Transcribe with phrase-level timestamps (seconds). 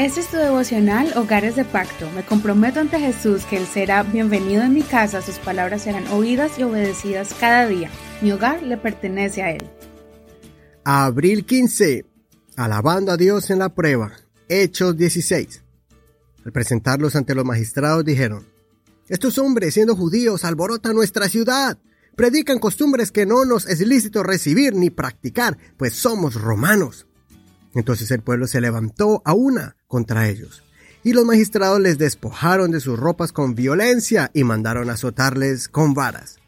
[0.00, 2.10] Este es tu devocional Hogares de Pacto.
[2.12, 6.58] Me comprometo ante Jesús que Él será bienvenido en mi casa, sus palabras serán oídas
[6.58, 7.90] y obedecidas cada día.
[8.22, 9.62] Mi hogar le pertenece a Él.
[10.84, 12.06] Abril 15.
[12.56, 14.12] Alabando a Dios en la prueba.
[14.48, 15.64] Hechos 16.
[16.46, 18.46] Al presentarlos ante los magistrados dijeron,
[19.06, 21.76] Estos hombres, siendo judíos, alborotan nuestra ciudad.
[22.16, 27.06] Predican costumbres que no nos es lícito recibir ni practicar, pues somos romanos.
[27.74, 30.62] Entonces el pueblo se levantó a una contra ellos,
[31.02, 36.40] y los magistrados les despojaron de sus ropas con violencia y mandaron azotarles con varas.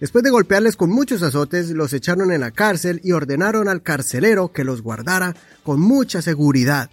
[0.00, 4.52] Después de golpearles con muchos azotes, los echaron en la cárcel y ordenaron al carcelero
[4.52, 6.90] que los guardara con mucha seguridad.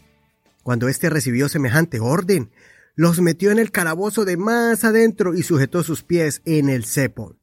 [0.63, 2.51] Cuando éste recibió semejante orden,
[2.95, 7.35] los metió en el calabozo de más adentro y sujetó sus pies en el cepo.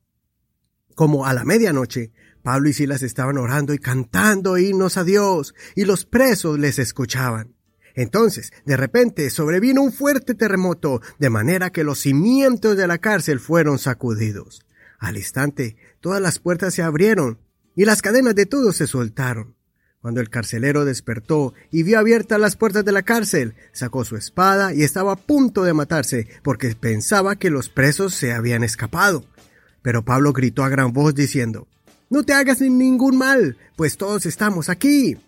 [0.95, 2.13] Como a la medianoche,
[2.49, 7.55] Pablo y Silas estaban orando y cantando himnos a Dios, y los presos les escuchaban.
[7.95, 13.39] Entonces, de repente, sobrevino un fuerte terremoto, de manera que los cimientos de la cárcel
[13.39, 14.65] fueron sacudidos.
[14.99, 17.39] Al instante, todas las puertas se abrieron,
[17.77, 19.55] y las cadenas de todos se soltaron.
[20.01, 24.73] Cuando el carcelero despertó y vio abiertas las puertas de la cárcel, sacó su espada
[24.73, 29.27] y estaba a punto de matarse, porque pensaba que los presos se habían escapado.
[29.83, 31.69] Pero Pablo gritó a gran voz diciendo,
[32.11, 35.19] no te hagas ningún mal, pues todos estamos aquí.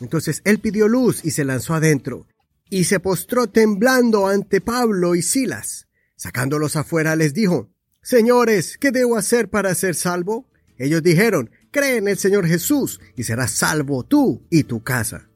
[0.00, 2.26] Entonces él pidió luz y se lanzó adentro,
[2.70, 5.86] y se postró temblando ante Pablo y Silas.
[6.16, 7.70] Sacándolos afuera les dijo,
[8.02, 10.46] Señores, ¿qué debo hacer para ser salvo?
[10.78, 15.28] Ellos dijeron, Cree en el Señor Jesús, y serás salvo tú y tu casa.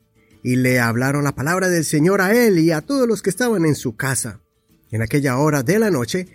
[0.43, 3.67] Y le hablaron la palabra del Señor a él y a todos los que estaban
[3.67, 4.41] en su casa.
[4.91, 6.29] En aquella hora de la noche,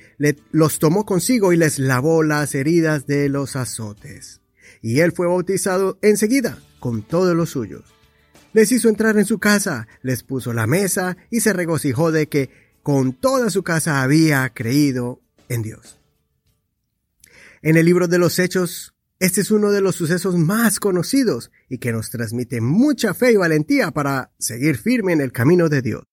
[0.52, 4.40] los tomó consigo y les lavó las heridas de los azotes
[4.82, 7.84] y él fue bautizado enseguida con todos los suyos.
[8.54, 12.50] Les hizo entrar en su casa, les puso la mesa y se regocijó de que
[12.82, 16.00] con toda su casa había creído en Dios.
[17.62, 21.78] En el libro de los Hechos, este es uno de los sucesos más conocidos y
[21.80, 26.04] que nos transmite mucha fe y valentía para seguir firme en el camino de Dios.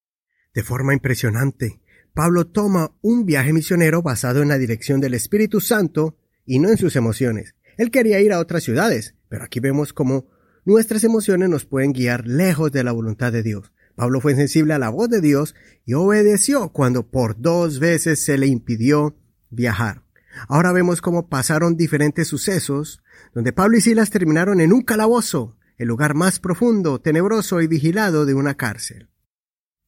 [0.53, 1.79] De forma impresionante,
[2.13, 6.77] Pablo toma un viaje misionero basado en la dirección del Espíritu Santo y no en
[6.77, 10.27] sus emociones, él quería ir a otras ciudades, pero aquí vemos cómo
[10.65, 13.71] nuestras emociones nos pueden guiar lejos de la voluntad de Dios.
[13.95, 15.55] Pablo fue sensible a la voz de Dios
[15.85, 19.15] y obedeció cuando por dos veces se le impidió
[19.49, 20.03] viajar.
[20.47, 23.01] Ahora vemos cómo pasaron diferentes sucesos,
[23.33, 28.25] donde Pablo y Silas terminaron en un calabozo, el lugar más profundo, tenebroso y vigilado
[28.25, 29.09] de una cárcel.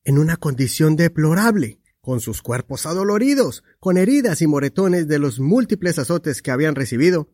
[0.03, 5.99] En una condición deplorable, con sus cuerpos adoloridos, con heridas y moretones de los múltiples
[5.99, 7.29] azotes que habían recibido,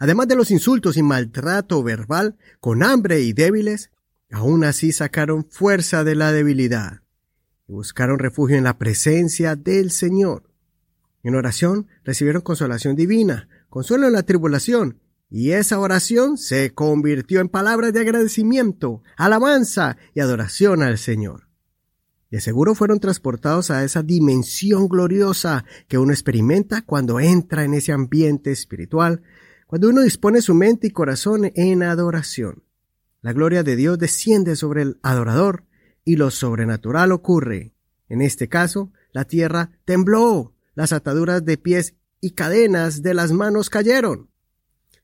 [0.00, 3.90] Además de los insultos y maltrato verbal, con hambre y débiles,
[4.32, 7.02] aún así sacaron fuerza de la debilidad
[7.68, 10.50] y buscaron refugio en la presencia del Señor.
[11.22, 17.50] En oración recibieron consolación divina, consuelo en la tribulación, y esa oración se convirtió en
[17.50, 21.48] palabras de agradecimiento, alabanza y adoración al Señor.
[22.30, 27.92] De seguro fueron transportados a esa dimensión gloriosa que uno experimenta cuando entra en ese
[27.92, 29.22] ambiente espiritual
[29.70, 32.64] cuando uno dispone su mente y corazón en adoración,
[33.22, 35.62] la gloria de Dios desciende sobre el adorador
[36.04, 37.72] y lo sobrenatural ocurre.
[38.08, 43.70] En este caso, la tierra tembló, las ataduras de pies y cadenas de las manos
[43.70, 44.30] cayeron.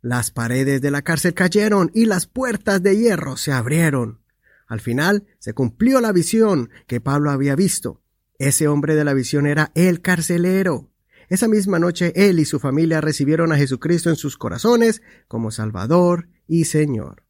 [0.03, 4.21] Las paredes de la cárcel cayeron y las puertas de hierro se abrieron.
[4.67, 8.03] Al final se cumplió la visión que Pablo había visto.
[8.37, 10.91] Ese hombre de la visión era el carcelero.
[11.29, 16.29] Esa misma noche él y su familia recibieron a Jesucristo en sus corazones como Salvador
[16.47, 17.25] y Señor.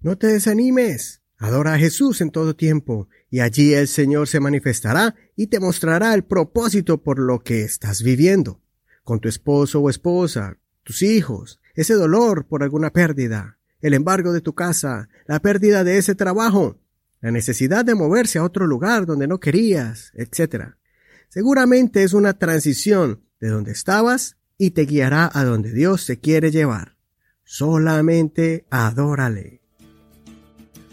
[0.00, 1.20] No te desanimes.
[1.38, 6.12] Adora a Jesús en todo tiempo, y allí el Señor se manifestará y te mostrará
[6.12, 8.60] el propósito por lo que estás viviendo,
[9.04, 14.42] con tu esposo o esposa, tus hijos, ese dolor por alguna pérdida, el embargo de
[14.42, 16.78] tu casa, la pérdida de ese trabajo,
[17.22, 20.74] la necesidad de moverse a otro lugar donde no querías, etc.
[21.30, 26.50] Seguramente es una transición de donde estabas y te guiará a donde Dios te quiere
[26.50, 26.96] llevar.
[27.44, 29.62] Solamente adórale.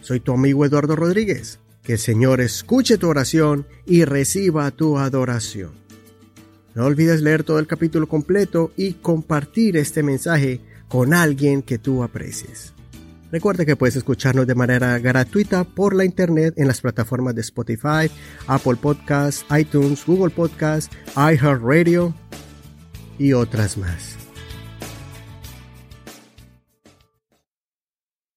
[0.01, 1.60] Soy tu amigo Eduardo Rodríguez.
[1.81, 5.72] Que el Señor escuche tu oración y reciba tu adoración.
[6.75, 12.04] No olvides leer todo el capítulo completo y compartir este mensaje con alguien que tú
[12.04, 12.74] aprecies.
[13.32, 18.10] Recuerda que puedes escucharnos de manera gratuita por la internet en las plataformas de Spotify,
[18.48, 22.14] Apple Podcasts, iTunes, Google Podcasts, iHeartRadio
[23.20, 24.17] y otras más.